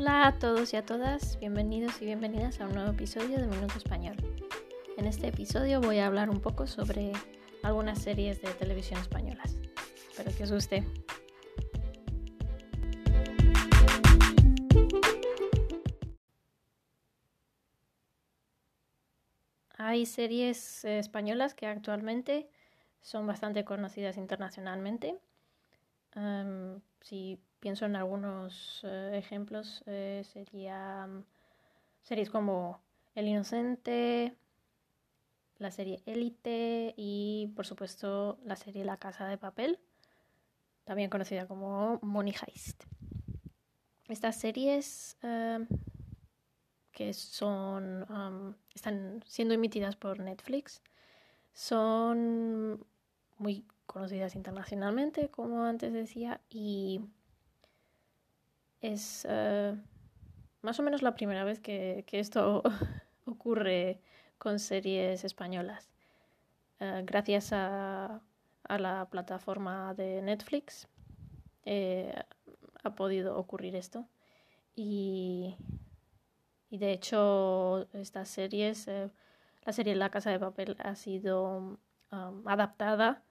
Hola 0.00 0.28
a 0.28 0.38
todos 0.38 0.72
y 0.74 0.76
a 0.76 0.86
todas, 0.86 1.40
bienvenidos 1.40 2.00
y 2.00 2.04
bienvenidas 2.04 2.60
a 2.60 2.68
un 2.68 2.74
nuevo 2.74 2.92
episodio 2.92 3.36
de 3.36 3.48
Minuto 3.48 3.78
Español. 3.78 4.14
En 4.96 5.06
este 5.06 5.26
episodio 5.26 5.80
voy 5.80 5.98
a 5.98 6.06
hablar 6.06 6.30
un 6.30 6.40
poco 6.40 6.68
sobre 6.68 7.10
algunas 7.64 8.00
series 8.00 8.40
de 8.40 8.48
televisión 8.52 9.00
españolas. 9.00 9.56
Espero 10.08 10.30
que 10.36 10.44
os 10.44 10.52
guste. 10.52 10.86
Hay 19.78 20.06
series 20.06 20.84
eh, 20.84 21.00
españolas 21.00 21.54
que 21.54 21.66
actualmente 21.66 22.48
son 23.00 23.26
bastante 23.26 23.64
conocidas 23.64 24.16
internacionalmente. 24.16 25.18
Si 27.00 27.40
pienso 27.60 27.86
en 27.86 27.96
algunos 27.96 28.80
eh, 28.84 29.12
ejemplos, 29.14 29.82
eh, 29.86 30.22
serían 30.32 31.24
series 32.02 32.30
como 32.30 32.80
El 33.14 33.28
Inocente, 33.28 34.36
la 35.58 35.70
serie 35.70 36.02
Élite 36.06 36.94
y, 36.96 37.52
por 37.56 37.66
supuesto, 37.66 38.38
la 38.44 38.56
serie 38.56 38.84
La 38.84 38.96
Casa 38.96 39.26
de 39.26 39.38
Papel, 39.38 39.78
también 40.84 41.10
conocida 41.10 41.46
como 41.46 41.98
Money 42.02 42.34
Heist. 42.46 42.84
Estas 44.08 44.36
series 44.36 45.18
em, 45.22 45.66
que 46.92 47.12
son 47.12 48.56
están 48.74 49.22
siendo 49.26 49.52
emitidas 49.52 49.96
por 49.96 50.18
Netflix 50.20 50.80
son 51.52 52.86
muy 53.36 53.66
conocidas 53.86 54.36
internacionalmente, 54.36 55.28
como 55.28 55.64
antes 55.64 55.92
decía, 55.92 56.40
y 56.48 57.00
es 58.80 59.26
eh, 59.28 59.74
más 60.62 60.78
o 60.78 60.82
menos 60.82 61.02
la 61.02 61.14
primera 61.14 61.44
vez 61.44 61.60
que, 61.60 62.04
esto 62.12 62.62
ocurre 63.26 64.00
con 64.38 64.58
series 64.58 65.24
españolas. 65.24 65.90
Eh, 66.80 67.02
gracias 67.04 67.52
a, 67.52 68.20
la 68.68 69.08
plataforma 69.10 69.94
de 69.94 70.20
Netflix 70.20 70.88
eh, 71.64 72.12
ha 72.82 72.94
podido 72.94 73.36
ocurrir 73.38 73.74
esto. 73.76 74.06
Y, 74.76 75.56
y 76.70 76.78
de 76.78 76.92
hecho, 76.92 77.88
estas 77.94 78.28
series, 78.28 78.86
la 79.64 79.72
serie 79.72 79.96
La 79.96 80.10
Casa 80.10 80.30
de 80.30 80.38
Papel 80.38 80.76
ha 80.80 80.94
sido 80.94 81.78
um, 82.12 82.46
adaptada 82.46 83.24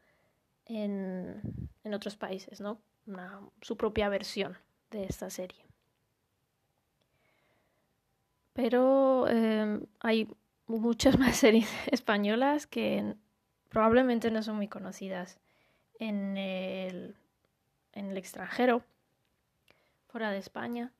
en, 0.66 1.70
en, 1.84 1.94
otros 1.94 2.18
países, 2.18 2.59
¿no? 2.59 2.81
su 3.62 3.78
propia 3.78 4.09
versión 4.09 4.58
de 4.92 5.06
esta 5.06 5.30
serie. 5.30 5.66
Pero 8.54 9.28
em, 9.28 9.86
hay 10.00 10.28
muchas 10.68 11.18
más 11.20 11.38
series 11.38 11.70
españolas 11.92 12.68
que 12.68 13.16
probablemente 13.70 14.32
no 14.32 14.42
son 14.44 14.56
muy 14.56 14.68
conocidas 14.68 15.40
en 16.00 16.38
el, 16.38 17.16
en 17.94 18.12
el 18.12 18.18
extranjero, 18.18 18.84
fuera 20.08 20.32
de 20.32 20.38
España. 20.38 20.94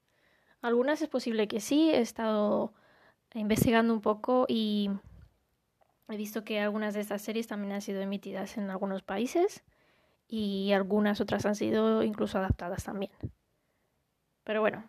Algunas 0.62 1.02
es 1.02 1.10
posible 1.10 1.48
que 1.48 1.60
sí, 1.60 1.92
he 1.92 2.00
estado 2.00 2.74
investigando 3.34 3.94
un 3.94 4.02
poco 4.02 4.46
y 4.48 4.90
he 6.10 6.18
visto 6.18 6.44
que 6.44 6.60
algunas 6.60 6.94
de 6.94 7.02
estas 7.02 7.22
series 7.22 7.48
también 7.48 7.74
han 7.74 7.82
sido 7.82 8.02
emitidas 8.02 8.58
en 8.58 8.70
algunos 8.70 9.04
países 9.04 9.64
y 10.28 10.72
algunas 10.74 11.22
otras 11.22 11.46
han 11.46 11.56
sido 11.56 12.04
incluso 12.04 12.38
adaptadas 12.38 12.84
también. 12.84 13.12
Pero 14.48 14.62
bueno, 14.62 14.82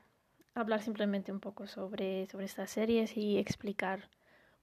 hablar 0.54 0.82
simplemente 0.82 1.32
un 1.32 1.40
poco 1.40 1.66
sobre, 1.66 2.28
sobre 2.28 2.44
estas 2.44 2.70
series 2.70 3.16
y 3.16 3.38
explicar 3.38 4.08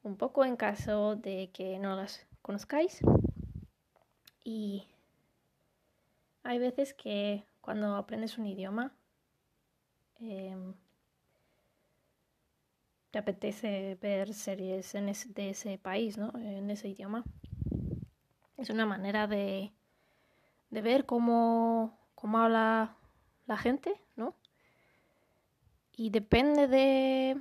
un 0.03 0.15
poco 0.15 0.45
en 0.45 0.55
caso 0.55 1.17
de 1.17 1.49
que 1.51 1.77
no 1.79 1.97
las 1.97 2.25
conozcáis. 2.41 3.01
Y 4.45 4.87
hay 6.43 6.59
veces 6.59 6.93
que 6.93 7.43
cuando 7.59 7.97
aprendes 7.97 8.37
un 8.37 8.47
idioma 8.47 8.93
em, 10.21 10.73
te 13.11 13.19
apetece 13.19 13.97
ver 14.01 14.33
series 14.33 14.93
de 14.93 15.49
ese 15.49 15.77
país, 15.77 16.17
¿no? 16.17 16.31
En 16.37 16.69
ese 16.69 16.87
idioma. 16.87 17.25
Es 18.55 18.69
una 18.69 18.85
manera 18.85 19.27
de, 19.27 19.73
de 20.69 20.81
ver 20.81 21.05
cómo, 21.05 21.99
cómo 22.15 22.37
habla 22.37 22.95
la 23.45 23.57
gente. 23.57 24.04
Y 25.97 26.09
depende 26.09 26.67
de, 26.67 27.37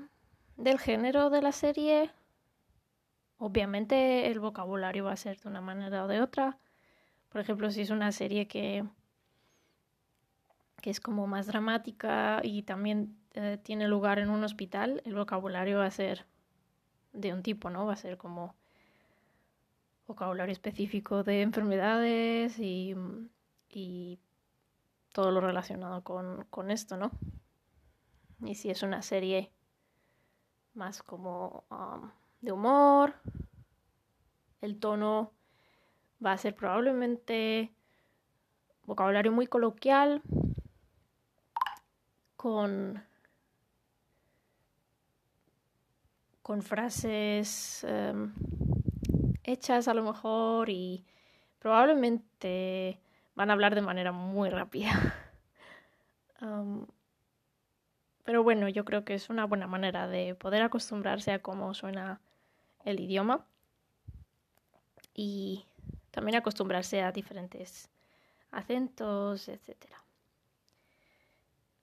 del 0.57 0.79
género 0.79 1.29
de 1.29 1.43
la 1.43 1.51
serie. 1.51 2.11
Obviamente 3.39 4.31
el 4.31 4.39
vocabulario 4.39 5.05
va 5.05 5.13
a 5.13 5.17
ser 5.17 5.41
de 5.41 5.49
una 5.49 5.61
manera 5.61 6.05
o 6.05 6.09
de 6.09 6.21
otra. 6.21 6.59
Por 7.31 7.41
ejemplo, 7.41 7.71
si 7.73 7.81
es 7.81 7.91
una 7.91 8.13
serie 8.13 8.47
que, 8.47 8.85
que 10.81 10.91
es 10.91 11.01
como 11.01 11.27
más 11.27 11.49
dramática 11.49 12.41
y 12.45 12.63
también 12.63 13.19
eh, 13.33 13.59
tiene 13.61 13.89
lugar 13.89 14.21
en 14.21 14.31
un 14.31 14.45
hospital, 14.45 15.03
el 15.05 15.17
vocabulario 15.17 15.79
va 15.79 15.87
a 15.87 15.91
ser 15.91 16.25
de 17.13 17.33
un 17.33 17.43
tipo, 17.43 17.71
¿no? 17.71 17.87
Va 17.87 17.95
a 17.95 17.97
ser 17.97 18.19
como 18.19 18.55
vocabulario 20.07 20.53
específico 20.53 21.25
de 21.25 21.43
enfermedades 21.43 22.61
y, 22.61 22.95
y 23.69 24.21
todo 25.13 25.33
lo 25.33 25.41
relacionado 25.41 26.05
con, 26.05 26.45
con 26.51 26.71
esto, 26.71 26.97
¿no? 26.97 27.11
Y 28.41 28.55
si 28.55 28.71
es 28.71 28.83
una 28.83 29.03
serie 29.03 29.51
más 30.75 31.03
como 31.03 31.65
um, 31.71 32.11
de 32.41 32.53
humor, 32.53 33.15
el 34.61 34.79
tono 34.79 35.33
va 36.25 36.33
a 36.33 36.39
ser 36.39 36.55
probablemente 36.55 37.73
vocabulario 38.87 39.33
muy 39.33 39.47
coloquial, 39.47 40.23
con, 42.37 43.03
con 46.43 46.63
frases 46.63 47.87
um, 47.89 48.33
hechas 49.43 49.89
a 49.89 49.95
lo 49.95 50.03
mejor 50.03 50.69
y 50.69 51.05
probablemente 51.59 53.01
van 53.35 53.51
a 53.51 53.55
hablar 53.55 53.75
de 53.75 53.81
manera 53.81 54.13
muy 54.13 54.51
rápida. 54.51 55.15
Um, 56.41 56.87
pero 58.25 58.43
bueno, 58.43 58.69
yo 58.69 58.85
creo 58.85 59.05
que 59.05 59.15
es 59.15 59.29
una 59.29 59.45
buena 59.45 59.67
manera 59.67 60.09
de 60.09 60.35
poder 60.35 60.63
acostumbrarse 60.63 61.31
a 61.31 61.41
cómo 61.41 61.75
suena 61.75 62.21
el 62.85 62.99
idioma 63.01 63.47
y 65.15 65.67
también 66.11 66.37
acostumbrarse 66.37 67.03
a 67.03 67.13
diferentes 67.13 67.91
acentos, 68.51 69.49
etc. 69.49 69.75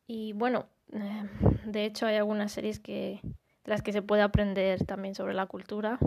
Y 0.08 0.34
bueno, 0.34 0.66
de 1.66 1.86
hecho 1.86 2.08
hay 2.08 2.16
algunas 2.16 2.52
series 2.52 2.80
que, 2.80 3.20
de 3.24 3.70
las 3.70 3.84
que 3.84 3.94
se 3.94 4.02
puede 4.02 4.24
aprender 4.24 4.84
también 4.86 5.14
sobre 5.14 5.36
la 5.36 5.46
cultura. 5.46 6.00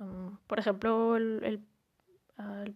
Um, 0.00 0.36
por 0.48 0.58
ejemplo, 0.58 1.16
el, 1.16 1.62
el, 2.38 2.74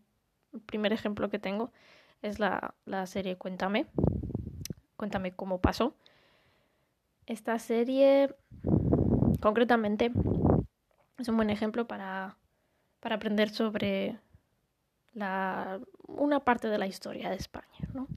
primer 0.66 0.92
ejemplo 0.92 1.28
que 1.28 1.38
tengo 1.38 1.72
es 2.20 2.38
la, 2.38 2.74
la 2.84 3.06
serie 3.06 3.36
Cuéntame. 3.36 3.86
Cuéntame 4.96 5.32
cómo 5.32 5.60
pasó 5.60 5.96
esta 7.26 7.58
serie, 7.58 8.34
concretamente, 9.40 10.12
es 11.18 11.28
un 11.28 11.36
buen 11.36 11.50
ejemplo 11.50 11.86
para, 11.86 12.36
aprender 13.02 13.50
sobre 13.50 14.18
la, 15.12 15.80
una 16.06 16.40
parte 16.40 16.68
de 16.68 16.78
la 16.78 16.86
historia 16.86 17.30
de 17.30 17.36
España. 17.36 17.88
¿no? 17.92 18.08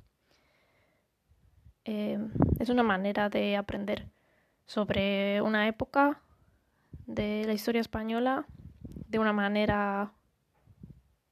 Eh, 1.86 2.20
es 2.60 2.70
una 2.70 2.84
manera 2.84 3.30
de 3.30 3.56
aprender 3.56 4.10
sobre 4.66 5.42
una 5.42 5.68
época 5.68 6.22
de 7.06 7.44
la 7.46 7.54
historia 7.54 7.82
española 7.82 8.46
de 9.08 9.20
una 9.20 9.34
manera 9.34 10.14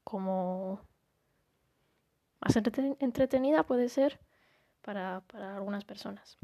como 0.04 0.80
más 2.40 2.56
entretenida 2.56 3.64
puede 3.64 3.88
ser 3.88 4.20
para, 4.82 5.22
para 5.22 5.56
algunas 5.56 5.84
personas. 5.84 6.38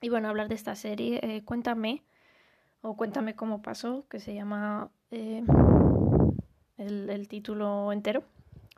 Y 0.00 0.08
bueno, 0.08 0.28
hablar 0.28 0.48
de 0.48 0.54
esta 0.54 0.74
serie, 0.76 1.20
eh, 1.22 1.42
Cuéntame, 1.44 2.02
o 2.80 2.96
Cuéntame 2.96 3.34
cómo 3.36 3.60
pasó, 3.60 4.06
que 4.08 4.18
se 4.18 4.34
llama 4.34 4.90
eh, 5.10 5.44
el, 6.78 7.28
título 7.28 7.92
entero, 7.92 8.24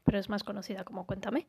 pero 0.04 0.18
es 0.18 0.28
más 0.28 0.42
conocida 0.42 0.82
como 0.84 1.06
Cuéntame. 1.06 1.46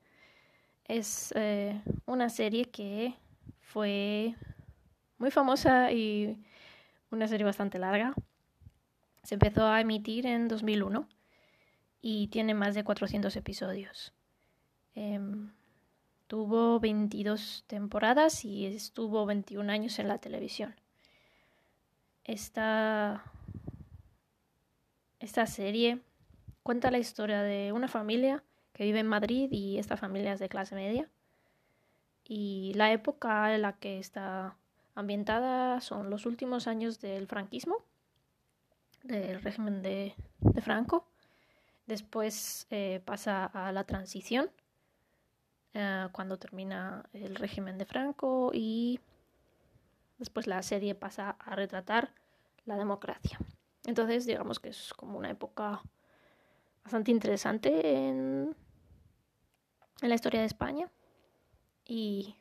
Es 0.86 1.34
eh, 1.36 1.82
una 2.06 2.30
serie 2.30 2.66
que 2.66 3.16
fue 3.62 4.36
muy 5.18 5.32
famosa 5.32 5.92
y 5.92 6.38
una 7.10 7.28
serie 7.28 7.46
bastante 7.46 7.80
larga. 7.80 8.14
Se 9.24 9.36
empezó 9.36 9.66
a 9.66 9.82
emitir 9.82 10.28
en 10.28 10.50
2001 10.50 11.08
y 12.02 12.28
tiene 12.28 12.54
más 12.54 12.76
de 12.76 12.84
400 12.84 13.36
episodios. 13.38 14.14
Tuvo 16.34 16.80
22 16.80 17.64
temporadas 17.68 18.44
y 18.44 18.66
estuvo 18.66 19.24
21 19.28 19.72
años 19.72 20.00
en 20.00 20.08
la 20.08 20.18
televisión. 20.18 20.74
Esta, 22.24 23.24
esta 25.20 25.46
serie 25.46 26.00
cuenta 26.64 26.90
la 26.90 26.98
historia 26.98 27.44
de 27.44 27.72
una 27.72 27.88
familia 27.88 28.44
que 28.72 28.84
vive 28.84 29.02
en 29.02 29.06
Madrid 29.06 29.48
y 29.52 29.78
esta 29.78 29.96
familia 29.96 30.34
es 30.34 30.40
de 30.40 30.50
clase 30.50 30.74
media. 30.74 31.08
Y 32.24 32.72
la 32.74 32.92
época 32.92 33.54
en 33.54 33.62
la 33.62 33.74
que 33.74 34.00
está 34.00 34.58
ambientada 34.96 35.82
son 35.82 36.10
los 36.10 36.26
últimos 36.26 36.66
años 36.66 37.00
del 37.00 37.28
franquismo, 37.28 37.78
del 39.04 39.40
régimen 39.40 39.84
de, 39.84 40.16
Franco. 40.64 41.06
Después 41.86 42.66
eh, 42.72 43.04
pasa 43.06 43.46
a 43.46 43.72
la 43.72 43.84
transición, 43.84 44.50
eh, 45.74 46.08
cuando 46.12 46.38
termina 46.38 47.04
el 47.14 47.36
régimen 47.36 47.78
de 47.78 47.86
Franco 47.86 48.52
y 48.54 49.00
después 50.18 50.48
la 50.48 50.62
serie 50.64 50.96
pasa 50.96 51.32
a 51.40 51.56
retratar 51.56 52.14
la 52.66 52.78
democracia. 52.78 53.40
Entonces, 53.86 54.26
digamos 54.26 54.60
que 54.60 54.70
es 54.70 54.94
como 54.94 55.18
una 55.18 55.30
época 55.30 55.82
bastante 56.84 57.12
interesante 57.12 57.96
en, 58.08 58.56
en 60.02 60.10
la 60.10 60.16
historia 60.16 60.42
de 60.42 60.46
España 60.46 60.90
y 61.86 62.36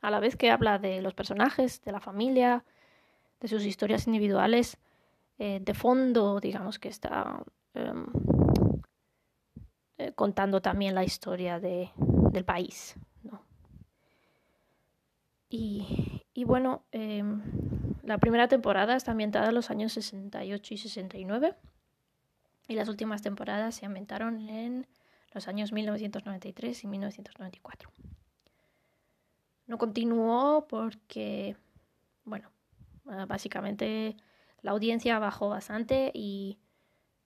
a 0.00 0.10
la 0.10 0.20
vez 0.20 0.36
que 0.36 0.50
habla 0.50 0.78
de 0.78 1.00
los 1.00 1.14
personajes, 1.14 1.82
de 1.82 1.92
la 1.92 2.00
familia, 2.00 2.64
de 3.40 3.48
sus 3.48 3.64
historias 3.64 4.06
individuales, 4.06 4.78
eh, 5.38 5.60
de 5.62 5.74
fondo, 5.74 6.40
digamos 6.40 6.78
que 6.78 6.88
está 6.88 7.42
em, 7.74 8.06
eh, 9.98 10.12
contando 10.12 10.60
también 10.60 10.94
la 10.94 11.04
historia 11.04 11.58
de, 11.58 11.90
del 12.34 12.44
país. 12.44 12.94
Y, 15.48 16.22
y, 16.34 16.44
bueno, 16.44 16.84
em, 16.90 17.40
la 18.02 18.18
primera 18.18 18.48
temporada 18.48 18.96
está 18.96 19.12
ambientada 19.12 19.48
en 19.48 19.54
los 19.54 19.70
años 19.70 19.92
68 19.92 20.74
y 20.74 20.76
69 20.76 21.56
y 22.66 22.74
las 22.74 22.88
últimas 22.88 23.22
temporadas 23.22 23.76
se 23.76 23.86
ambientaron 23.86 24.48
en 24.48 24.86
los 25.32 25.48
años 25.48 25.72
1993 25.72 26.84
y 26.84 26.86
1994. 26.88 27.90
No 29.66 29.78
continuó 29.78 30.66
porque, 30.68 31.56
bueno, 32.24 32.50
ah, 33.06 33.26
básicamente 33.26 34.16
la 34.60 34.72
audiencia 34.72 35.18
bajó 35.18 35.48
bastante 35.48 36.10
y, 36.14 36.58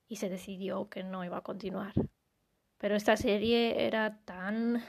y 0.09 0.17
se 0.17 0.29
decidió 0.29 0.89
que 0.89 1.03
no 1.03 1.25
iba 1.25 1.39
a 1.39 1.43
continuar. 1.43 1.93
Pero 2.79 2.95
esta 2.95 3.17
serie 3.17 3.87
era 3.87 4.19
tan 4.25 4.83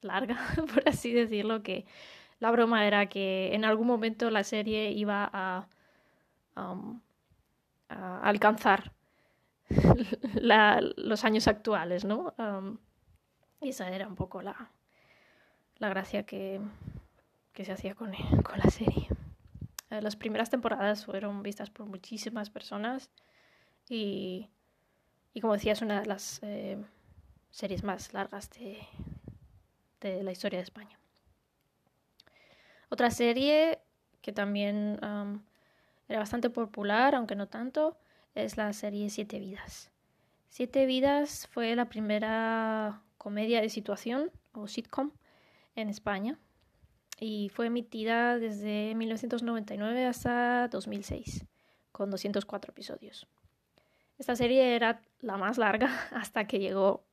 larga, 0.00 0.38
por 0.74 0.88
así 0.88 1.12
decirlo, 1.12 1.62
que 1.62 1.86
la 2.40 2.50
broma 2.50 2.86
era 2.86 3.06
que 3.06 3.54
en 3.54 3.64
algún 3.64 3.86
momento 3.86 4.30
la 4.30 4.44
serie 4.44 4.90
iba 4.92 5.28
a, 5.32 5.66
alcanzar 8.22 8.92
los 10.96 11.24
años 11.24 11.46
actuales, 11.48 12.04
¿no? 12.04 12.34
y 13.60 13.70
esa 13.70 13.88
era 13.90 14.06
un 14.06 14.14
poco 14.14 14.42
la, 14.42 14.70
la 15.78 15.88
gracia 15.88 16.24
que, 16.24 16.60
que 17.52 17.64
se 17.64 17.72
hacía 17.72 17.94
con, 17.94 18.12
con 18.44 18.58
la 18.58 18.70
serie. 18.70 19.08
Eh, 19.90 20.02
las 20.02 20.16
primeras 20.16 20.50
temporadas 20.50 21.04
fueron 21.04 21.42
vistas 21.42 21.70
por 21.70 21.86
muchísimas 21.86 22.50
personas 22.50 23.10
y, 23.88 24.48
y 25.32 25.40
como 25.40 25.54
decía, 25.54 25.72
es 25.72 25.82
una 25.82 26.00
de 26.00 26.06
las 26.06 26.40
eh, 26.42 26.78
series 27.50 27.84
más 27.84 28.12
largas 28.12 28.50
de, 28.50 28.78
de, 30.00 30.22
la 30.22 30.32
historia 30.32 30.58
de 30.58 30.64
España. 30.64 30.98
Otra 32.88 33.10
serie 33.10 33.80
que 34.22 34.32
también 34.32 34.98
era 36.08 36.18
bastante 36.18 36.50
popular, 36.50 37.14
aunque 37.14 37.36
no 37.36 37.48
tanto, 37.48 37.96
es 38.34 38.56
la 38.56 38.72
serie 38.72 39.10
Siete 39.10 39.38
Vidas. 39.38 39.90
Siete 40.48 40.86
Vidas 40.86 41.46
fue 41.48 41.76
la 41.76 41.88
primera 41.88 43.02
comedia 43.18 43.60
de 43.60 43.68
situación 43.68 44.30
o 44.52 44.66
sitcom 44.66 45.12
en 45.74 45.88
España 45.88 46.38
y 47.20 47.50
fue 47.50 47.66
emitida 47.66 48.38
desde 48.38 48.94
1999 48.94 50.06
hasta 50.06 50.68
2006, 50.68 51.44
con 51.92 52.10
204 52.10 52.70
episodios. 52.70 53.26
Esta 54.18 54.36
serie 54.36 54.74
era 54.74 55.02
la 55.20 55.36
más 55.36 55.58
larga 55.58 55.90
hasta 56.12 56.46
que 56.46 56.58
llegó 56.58 57.04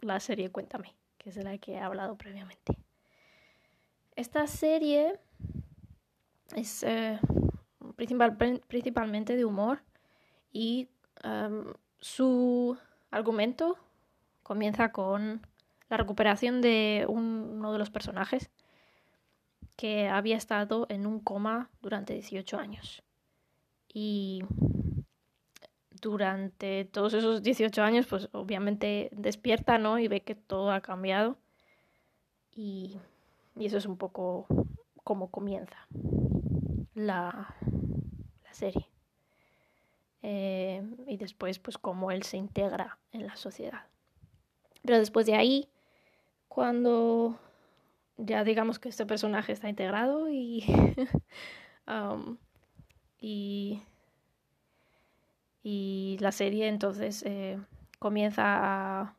la 0.00 0.20
serie 0.20 0.50
Cuéntame, 0.50 0.94
que 1.16 1.30
es 1.30 1.34
de 1.34 1.42
la 1.42 1.58
que 1.58 1.72
he 1.72 1.80
hablado 1.80 2.16
previamente. 2.16 2.78
Esta 4.16 4.46
serie 4.46 5.18
es 6.56 6.82
eh, 6.82 7.20
principalmente 7.96 9.36
de 9.36 9.44
humor 9.44 9.82
y 10.52 10.88
em, 11.22 11.72
su 11.98 12.76
argumento 13.10 13.76
comienza 14.42 14.92
con 14.92 15.46
la 15.88 15.96
recuperación 15.96 16.60
de 16.60 17.06
uno 17.08 17.72
de 17.72 17.78
los 17.78 17.90
personajes 17.90 18.50
que 19.76 20.08
había 20.08 20.36
estado 20.36 20.86
en 20.88 21.06
un 21.06 21.20
coma 21.20 21.70
durante 21.80 22.14
18 22.14 22.58
años. 22.58 23.02
Y 23.92 24.42
durante 26.00 26.84
todos 26.86 27.14
esos 27.14 27.42
18 27.42 27.82
años, 27.82 28.06
pues 28.06 28.28
obviamente 28.32 29.08
despierta, 29.12 29.78
¿no? 29.78 29.98
Y 29.98 30.08
ve 30.08 30.22
que 30.22 30.34
todo 30.34 30.70
ha 30.72 30.80
cambiado. 30.80 31.36
Y, 32.54 32.98
eso 33.56 33.76
es 33.78 33.86
un 33.86 33.96
poco 33.96 34.46
como 35.02 35.30
comienza 35.30 35.86
la, 36.94 37.54
la 38.44 38.52
serie. 38.52 38.88
Eh, 40.22 40.82
y 41.06 41.16
después, 41.16 41.58
pues 41.58 41.78
cómo 41.78 42.10
él 42.10 42.22
se 42.22 42.36
integra 42.36 42.98
en 43.12 43.26
la 43.26 43.36
sociedad. 43.36 43.86
Pero 44.82 44.98
después 44.98 45.26
de 45.26 45.34
ahí, 45.34 45.68
cuando 46.48 47.38
ya 48.18 48.42
digamos 48.44 48.78
que 48.78 48.88
este 48.88 49.06
personaje 49.06 49.52
está 49.52 49.68
integrado 49.68 50.28
y, 50.28 50.64
um, 51.86 52.36
y, 53.20 53.82
la 56.20 56.32
serie 56.32 56.68
entonces 56.68 57.22
eh, 57.24 57.58
comienza 57.98 58.44
a, 58.44 59.14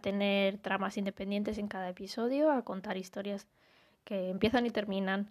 tener 0.00 0.56
tramas 0.56 0.96
independientes 0.96 1.58
en 1.58 1.68
cada 1.68 1.90
episodio, 1.90 2.50
a 2.50 2.62
contar 2.64 2.96
historias 2.96 3.46
que 4.04 4.30
empiezan 4.30 4.64
y 4.64 4.70
terminan 4.70 5.30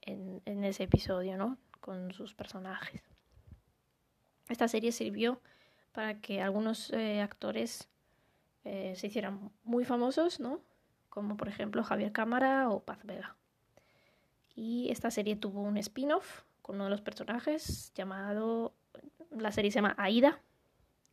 en, 0.00 0.42
en 0.44 0.64
ese 0.64 0.82
episodio, 0.82 1.36
¿no? 1.36 1.56
Con 1.80 2.12
sus 2.12 2.34
personajes. 2.34 3.00
Esta 4.48 4.66
serie 4.66 4.90
sirvió 4.90 5.40
para 5.92 6.20
que 6.20 6.42
algunos 6.42 6.90
eh, 6.92 7.20
actores 7.20 7.88
eh, 8.64 8.94
se 8.96 9.06
hicieran 9.06 9.50
muy 9.64 9.84
famosos, 9.84 10.40
¿no? 10.40 10.60
Como 11.08 11.36
por 11.36 11.48
ejemplo 11.48 11.84
Javier 11.84 12.12
Cámara 12.12 12.70
o 12.70 12.80
Paz 12.80 13.04
Vega. 13.04 13.36
Y 14.54 14.90
esta 14.90 15.10
serie 15.10 15.36
tuvo 15.36 15.62
un 15.62 15.76
spin-off 15.78 16.42
con 16.60 16.76
uno 16.76 16.84
de 16.84 16.90
los 16.90 17.00
personajes 17.00 17.92
llamado, 17.94 18.74
la 19.36 19.52
serie 19.52 19.70
se 19.70 19.76
llama 19.76 19.94
Aida 19.98 20.40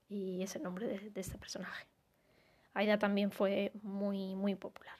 y 0.07 0.41
es 0.41 0.55
el 0.55 0.63
nombre 0.63 0.87
de, 0.87 1.19
este 1.19 1.37
personaje. 1.37 1.87
Aida 2.73 2.97
también 2.99 3.31
fue 3.31 3.71
muy, 3.83 4.35
muy 4.35 4.55
popular. 4.55 4.95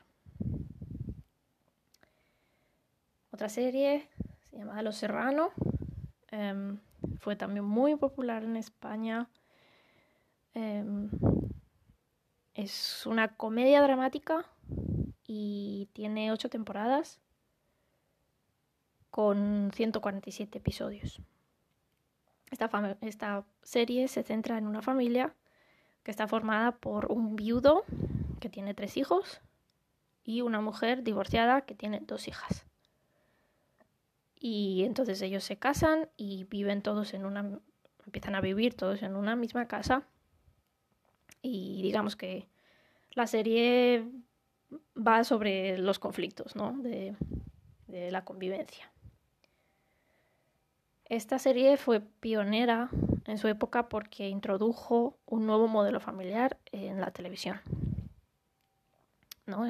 Otra 3.32 3.50
serie 3.50 4.10
se 4.50 4.58
llama 4.58 4.82
Los 4.82 4.98
Serrano. 4.98 5.52
Em, 6.32 6.80
fue 7.20 7.36
también 7.36 7.66
muy 7.66 7.96
popular 7.96 8.44
en 8.44 8.56
España. 8.56 9.30
Em, 10.54 11.10
es 12.54 13.06
una 13.06 13.36
comedia 13.36 13.82
dramática 13.82 14.46
y 15.26 15.88
tiene 15.94 16.32
ocho 16.32 16.50
temporadas 16.50 17.20
con 19.10 19.72
147 19.74 20.58
episodios. 20.58 21.22
Esta, 22.52 23.46
serie 23.64 24.08
se 24.08 24.24
centra 24.24 24.58
en 24.58 24.68
una 24.68 24.82
familia 24.82 25.36
que 26.04 26.12
está 26.12 26.28
formada 26.28 26.78
por 26.78 27.12
un 27.12 27.36
viudo 27.36 27.84
que 28.40 28.50
tiene 28.50 28.74
tres 28.74 28.98
hijos 28.98 29.42
y 30.24 30.42
una 30.42 30.62
mujer 30.62 31.04
divorciada 31.04 31.62
que 31.62 31.76
tiene 31.76 32.00
dos 32.02 32.28
hijas. 32.28 32.66
Y 34.36 34.84
entonces 34.86 35.22
ellos 35.22 35.44
se 35.44 35.58
casan 35.58 36.10
y 36.18 36.46
viven 36.46 36.82
todos 36.82 37.14
en 37.14 37.26
una 37.26 37.60
empiezan 38.06 38.34
a 38.34 38.42
vivir 38.42 38.74
todos 38.74 39.04
en 39.04 39.16
una 39.16 39.36
misma 39.36 39.68
casa 39.68 40.08
y 41.44 41.82
digamos 41.84 42.16
que 42.16 42.48
la 43.12 43.28
serie 43.28 44.10
va 44.98 45.24
sobre 45.24 45.78
los 45.78 46.00
conflictos 46.00 46.56
¿no? 46.56 46.74
de 46.82 47.16
la 47.88 48.26
convivencia. 48.26 48.92
Esta 51.10 51.40
serie 51.40 51.78
fue 51.78 52.02
pionera 52.02 52.90
en 53.26 53.40
su 53.40 53.48
época 53.48 53.90
porque 53.90 54.30
introdujo 54.30 55.18
un 55.26 55.48
nuevo 55.48 55.68
modelo 55.68 56.00
familiar 56.00 56.58
en 56.72 57.02
la 57.02 57.12
televisión. 57.12 57.60
¿no? 59.48 59.66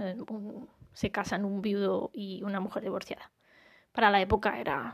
se 0.92 1.12
casan 1.12 1.46
un 1.46 1.62
viudo 1.62 2.12
y 2.14 2.44
una 2.44 2.60
mujer 2.60 2.84
divorciada. 2.84 3.32
Para 3.94 4.12
la 4.12 4.20
época 4.20 4.60
era 4.60 4.94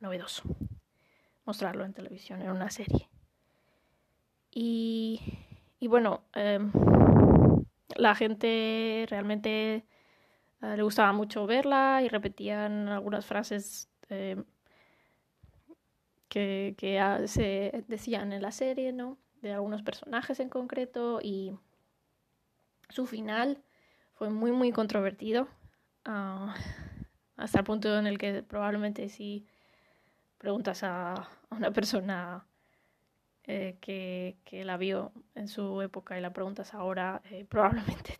novedoso 0.00 0.42
mostrarlo 1.44 1.84
en 1.84 1.92
televisión, 1.92 2.42
en 2.42 2.50
una 2.50 2.70
serie. 2.70 3.08
Y, 4.50 5.20
bueno, 5.82 6.24
em, 6.32 6.72
la 7.96 8.14
gente 8.14 9.06
realmente 9.08 9.84
eh, 10.62 10.76
le 10.76 10.82
gustaba 10.82 11.12
mucho 11.12 11.46
verla 11.46 12.00
y 12.02 12.08
repetían 12.08 12.88
algunas 12.88 13.26
frases 13.26 13.90
em, 14.08 14.44
que, 16.34 16.74
que 16.76 17.00
se 17.28 17.84
decían 17.86 18.32
en 18.32 18.42
la 18.42 18.50
serie, 18.50 18.92
¿no? 18.92 19.18
De 19.40 19.52
algunos 19.52 19.84
personajes 19.84 20.40
en 20.40 20.48
concreto 20.48 21.20
y 21.22 21.56
su 22.88 23.06
final 23.06 23.62
fue 24.14 24.30
muy, 24.30 24.50
muy 24.50 24.72
controvertido. 24.72 25.46
Ah, 26.04 26.52
hasta 27.36 27.60
el 27.60 27.64
punto 27.64 27.96
en 27.96 28.08
el 28.08 28.18
que 28.18 28.42
probablemente 28.42 29.08
si 29.08 29.46
preguntas 30.36 30.82
a, 30.82 31.28
una 31.50 31.70
persona 31.70 32.44
eh, 33.44 33.78
que, 33.80 34.64
la 34.64 34.76
vio 34.76 35.12
en 35.36 35.46
su 35.46 35.82
época 35.82 36.18
y 36.18 36.20
la 36.20 36.32
preguntas 36.32 36.74
ahora, 36.74 37.22
eh, 37.30 37.44
probablemente 37.48 38.18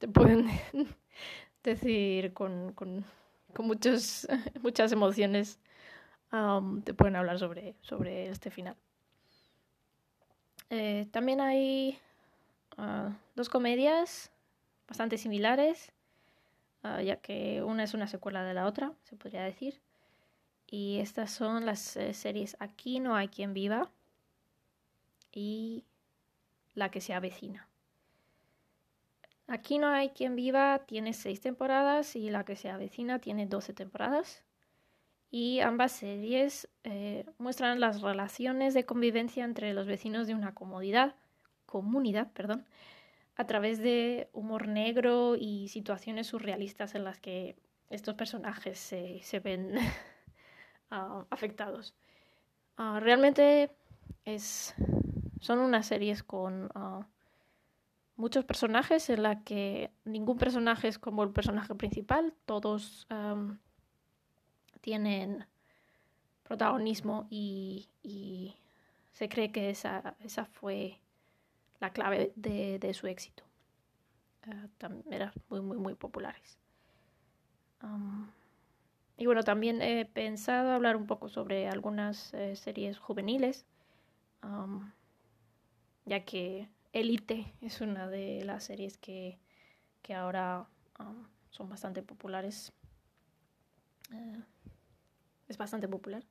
te, 0.00 0.08
pueden 0.08 0.48
decir 1.62 2.32
con, 2.34 2.74
muchos, 3.56 4.26
muchas 4.62 4.90
emociones, 4.90 5.60
te 6.84 6.94
pueden 6.94 7.16
hablar 7.16 7.38
sobre, 7.38 7.74
sobre 7.82 8.28
este 8.28 8.50
final. 8.50 8.76
Eh, 10.70 11.06
también 11.12 11.40
hay 11.40 11.98
ah, 12.76 13.12
dos 13.34 13.48
comedias 13.48 14.32
bastante 14.88 15.18
similares, 15.18 15.92
ah, 16.82 17.02
ya 17.02 17.16
que 17.16 17.62
una 17.62 17.84
es 17.84 17.94
una 17.94 18.06
secuela 18.06 18.44
de 18.44 18.54
la 18.54 18.66
otra, 18.66 18.92
se 19.04 19.16
podría 19.16 19.42
decir. 19.42 19.80
Y 20.68 20.98
estas 20.98 21.30
son 21.30 21.64
las 21.64 21.96
eh, 21.96 22.12
series 22.12 22.56
Aquí 22.58 22.98
no 22.98 23.14
hay 23.14 23.28
quien 23.28 23.54
viva 23.54 23.90
y 25.32 25.84
La 26.74 26.90
que 26.90 27.00
se 27.00 27.14
avecina. 27.14 27.68
Aquí 29.46 29.78
no 29.78 29.88
hay 29.88 30.10
quien 30.10 30.34
viva 30.34 30.80
tiene 30.86 31.12
seis 31.12 31.40
temporadas 31.40 32.16
y 32.16 32.30
La 32.30 32.44
que 32.44 32.56
se 32.56 32.68
avecina 32.68 33.20
tiene 33.20 33.46
doce 33.46 33.72
temporadas. 33.72 34.45
Y 35.30 35.60
ambas 35.60 35.92
series 35.92 36.68
eh, 36.84 37.26
muestran 37.38 37.80
las 37.80 38.00
relaciones 38.00 38.74
de 38.74 38.86
convivencia 38.86 39.44
entre 39.44 39.74
los 39.74 39.86
vecinos 39.86 40.26
de 40.26 40.34
una 40.34 40.54
comodidad, 40.54 41.16
comunidad, 41.66 42.32
perdón, 42.32 42.64
a 43.36 43.46
través 43.46 43.80
de 43.80 44.28
humor 44.32 44.68
negro 44.68 45.36
y 45.36 45.68
situaciones 45.68 46.28
surrealistas 46.28 46.94
en 46.94 47.04
las 47.04 47.18
que 47.18 47.56
estos 47.90 48.14
personajes 48.14 48.78
se, 48.78 49.20
se 49.22 49.40
ven 49.40 49.74
Ah, 50.90 51.24
afectados. 51.30 51.94
Ah, 52.76 53.00
realmente 53.00 53.70
es, 54.24 54.74
son 55.40 55.58
unas 55.58 55.86
series 55.86 56.22
con 56.22 56.70
ah, 56.74 57.06
muchos 58.14 58.44
personajes 58.44 59.10
en 59.10 59.22
la 59.24 59.42
que 59.42 59.90
ningún 60.04 60.38
personaje 60.38 60.88
es 60.88 60.98
como 60.98 61.24
el 61.24 61.30
personaje 61.30 61.74
principal, 61.74 62.34
todos 62.44 63.06
tienen 64.86 65.44
protagonismo 66.44 67.26
y, 67.28 67.88
se 69.12 69.28
cree 69.28 69.50
que 69.50 69.70
esa, 69.70 70.14
esa 70.20 70.44
fue 70.44 71.00
la 71.80 71.90
clave 71.90 72.32
de, 72.36 72.94
su 72.94 73.08
éxito. 73.08 73.42
eran 75.10 75.32
muy, 75.48 75.60
muy, 75.60 75.78
muy 75.78 75.94
populares. 75.94 76.60
Y 79.16 79.26
bueno, 79.26 79.42
también 79.42 79.82
he 79.82 80.04
pensado 80.04 80.70
hablar 80.70 80.96
un 80.96 81.06
poco 81.06 81.28
sobre 81.28 81.68
algunas 81.68 82.32
eh, 82.34 82.54
series 82.54 82.98
juveniles, 82.98 83.66
ya 86.04 86.24
que 86.24 86.68
Elite 86.92 87.54
es 87.60 87.80
una 87.80 88.06
de 88.06 88.44
las 88.44 88.62
series 88.64 88.98
que, 88.98 89.40
ahora 90.14 90.68
son 91.50 91.68
bastante 91.68 92.02
populares. 92.02 92.72
Eh, 94.12 94.42
es 95.48 95.58
bastante 95.58 95.88
popular 95.88 96.22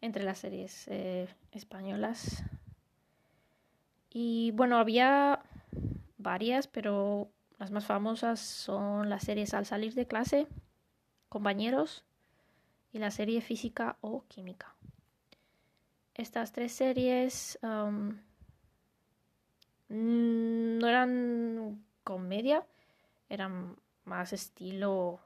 entre 0.00 0.24
las 0.24 0.38
series 0.38 0.86
eh, 0.88 1.28
españolas. 1.52 2.42
Y 4.10 4.50
bueno, 4.52 4.78
había 4.78 5.40
varias, 6.18 6.68
pero 6.68 7.30
las 7.58 7.70
más 7.70 7.86
famosas 7.86 8.40
son 8.40 9.08
las 9.08 9.24
series 9.24 9.54
Al 9.54 9.66
salir 9.66 9.94
de 9.94 10.06
clase, 10.06 10.46
compañeros 11.28 12.04
y 12.92 12.98
la 12.98 13.10
serie 13.10 13.40
física 13.40 13.96
o 14.00 14.24
química. 14.28 14.74
Estas 16.14 16.52
tres 16.52 16.72
series 16.72 17.58
no 19.88 20.88
eran 20.88 21.84
comedia, 22.04 22.66
eran 23.28 23.76
más 24.04 24.32
estilo 24.32 25.20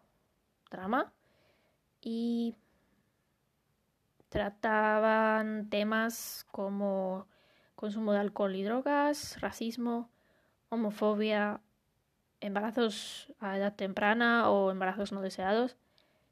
drama 0.71 1.12
y 2.00 2.57
trataban 4.30 5.68
temas 5.68 6.46
como 6.50 7.26
consumo 7.75 8.12
de 8.12 8.20
alcohol 8.20 8.54
y 8.54 8.62
drogas, 8.62 9.38
racismo, 9.40 10.08
homofobia, 10.70 11.60
embarazos 12.40 13.32
a 13.38 13.58
edad 13.58 13.75
temprana 13.75 14.50
o 14.50 14.70
embarazos 14.70 15.12
no 15.12 15.20
deseados 15.20 15.76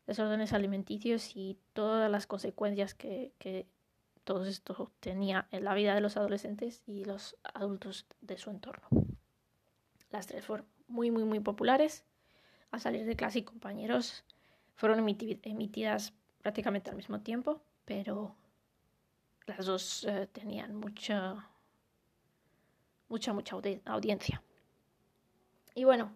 desórdenes 0.08 0.54
alimenticios 0.54 1.36
y 1.36 1.58
todas 1.74 2.10
las 2.10 2.26
consecuencias 2.26 2.94
que, 2.94 3.66
todo 4.24 4.44
esto 4.44 4.90
tenía 5.00 5.48
en 5.52 5.64
la 5.64 5.72
vida 5.72 5.94
de 5.94 6.02
los 6.02 6.18
adolescentes 6.18 6.82
y 6.86 7.04
los 7.04 7.36
adultos 7.54 8.06
de 8.20 8.36
su 8.36 8.50
entorno. 8.50 8.86
Las 10.10 10.26
tres 10.26 10.44
fueron 10.44 10.66
muy, 10.86 11.10
muy, 11.10 11.24
muy 11.24 11.40
populares. 11.40 12.04
Al 12.70 12.80
salir 12.80 13.06
de 13.06 13.16
clase 13.16 13.38
y 13.38 13.42
compañeros 13.42 14.24
fueron 14.74 14.98
emitidas 14.98 16.12
prácticamente 16.42 16.90
al 16.90 16.96
mismo 16.96 17.20
tiempo, 17.20 17.62
pero 17.88 18.34
las 19.46 19.64
dos 19.64 20.04
eh, 20.04 20.28
tenían 20.30 20.76
mucha, 20.76 21.48
mucha, 23.08 23.32
mucha 23.32 23.56
audiencia. 23.86 24.42
Y 25.74 25.84
bueno, 25.84 26.12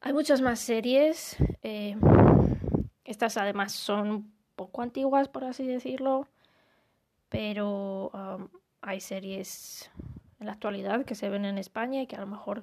hay 0.00 0.12
muchas 0.12 0.40
más 0.40 0.60
series. 0.60 1.36
Eh, 1.64 1.96
estas 3.04 3.36
además 3.36 3.72
son 3.72 4.10
un 4.10 4.32
poco 4.54 4.82
antiguas, 4.82 5.28
por 5.28 5.42
así 5.42 5.66
decirlo, 5.66 6.28
pero 7.28 8.10
um, 8.10 8.48
hay 8.80 9.00
series 9.00 9.90
en 10.38 10.46
la 10.46 10.52
actualidad 10.52 11.04
que 11.04 11.16
se 11.16 11.28
ven 11.28 11.46
en 11.46 11.58
España 11.58 12.00
y 12.00 12.06
que 12.06 12.14
a 12.14 12.20
lo 12.20 12.28
mejor 12.28 12.62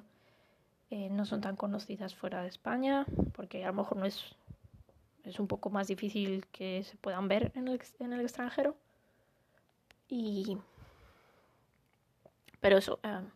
eh, 0.88 1.10
no 1.10 1.26
son 1.26 1.42
tan 1.42 1.56
conocidas 1.56 2.14
fuera 2.14 2.40
de 2.40 2.48
España, 2.48 3.04
porque 3.34 3.64
a 3.64 3.68
lo 3.68 3.74
mejor 3.74 3.98
no 3.98 4.06
es, 4.06 4.34
es 5.26 5.40
un 5.40 5.48
poco 5.48 5.70
más 5.70 5.88
difícil 5.88 6.46
que 6.52 6.84
se 6.84 6.96
puedan 6.96 7.28
ver 7.28 7.52
en 7.54 7.68
el, 7.68 7.80
en 7.98 8.12
el 8.12 8.20
extranjero. 8.20 8.76
Y... 10.08 10.56
Pero 12.60 12.78
eso, 12.78 13.00
um, 13.04 13.28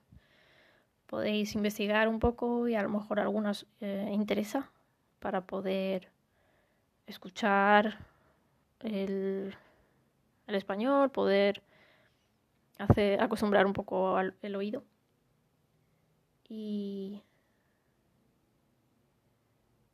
podéis 1.07 1.55
investigar 1.55 2.09
un 2.09 2.21
poco 2.21 2.69
y 2.69 2.75
a 2.77 2.83
lo 2.83 2.89
mejor 2.89 3.21
algunos 3.21 3.67
eh, 3.81 4.09
interesa 4.13 4.71
para 5.19 5.43
poder 5.43 6.09
escuchar 7.07 7.99
el, 8.81 9.55
español, 10.47 11.11
poder 11.11 11.63
hacer, 12.79 13.21
acostumbrar 13.21 13.67
un 13.67 13.73
poco 13.73 14.17
al 14.17 14.35
el 14.43 14.57
oído. 14.57 14.85
Y, 16.49 17.23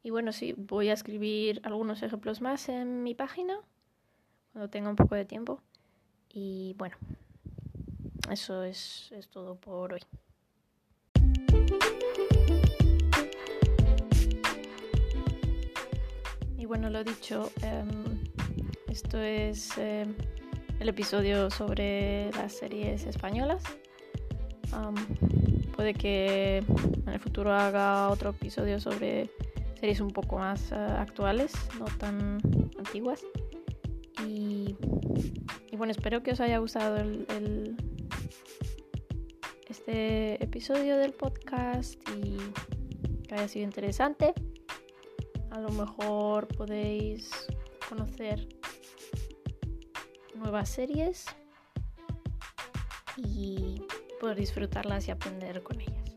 y 0.06 0.10
bueno, 0.10 0.30
sí, 0.30 0.54
voy 0.56 0.88
a 0.88 0.92
escribir 0.92 1.60
algunos 1.64 2.00
ejemplos 2.00 2.40
más 2.40 2.68
en 2.68 3.02
mi 3.02 3.16
página 3.16 3.58
cuando 4.52 4.70
tenga 4.70 4.88
un 4.88 4.94
poco 4.94 5.16
de 5.16 5.25
tiempo. 5.25 5.60
Y 6.32 6.76
bueno, 6.78 6.94
eso 8.30 8.62
es, 8.62 9.10
es 9.10 9.26
todo 9.26 9.56
por 9.56 9.94
hoy. 9.94 10.00
bueno, 16.66 16.88
lo 16.90 17.02
dicho, 17.02 17.50
em, 17.62 17.88
esto 18.88 19.18
es 19.18 19.76
em, 19.78 20.14
el 20.78 20.88
episodio 20.88 21.50
sobre 21.50 22.30
las 22.32 22.52
series 22.52 23.06
españolas. 23.06 23.64
puede 25.75 25.94
que 25.94 26.58
en 26.58 27.12
el 27.12 27.18
futuro 27.18 27.52
haga 27.52 28.08
otro 28.08 28.30
episodio 28.30 28.78
sobre 28.78 29.30
series 29.78 30.00
un 30.00 30.11
poco 30.11 30.38
más 30.38 30.73
eh, 30.73 30.75
actuales, 30.75 31.52
no 31.78 31.85
tan 31.99 32.38
antiguas. 32.78 33.23
Y, 34.26 34.75
bueno, 35.76 35.92
espero 35.92 36.23
que 36.23 36.33
os 36.33 36.40
haya 36.40 36.59
gustado 36.59 36.97
el, 36.97 37.76
este 39.68 39.87
este 39.87 40.42
episodio 40.42 40.97
del 40.97 41.12
podcast 41.12 41.95
y 42.16 42.38
que 43.28 43.35
haya 43.35 43.47
sido 43.47 43.64
interesante. 43.64 44.35
A 45.50 45.61
lo 45.61 45.68
mejor 45.68 46.49
podéis 46.49 47.30
conocer 47.88 48.49
nuevas 50.35 50.71
series 50.71 51.25
y 53.16 53.80
poder 54.21 54.37
disfrutarlas 54.37 55.06
y 55.06 55.12
aprender 55.12 55.62
con 55.62 55.80
ellas. 55.80 56.16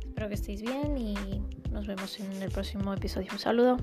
Espero 0.00 0.28
que 0.28 0.34
estéis 0.34 0.60
bien 0.60 0.98
y 0.98 1.14
nos 1.70 1.86
vemos 1.86 2.18
en 2.20 2.42
el 2.42 2.50
próximo 2.50 2.92
episodio. 2.94 3.28
Un 3.32 3.38
saludo. 3.38 3.76